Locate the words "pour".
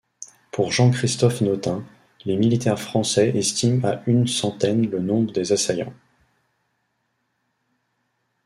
0.51-0.71